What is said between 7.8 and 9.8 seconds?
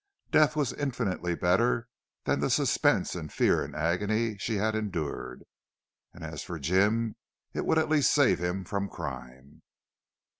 least save him from crime.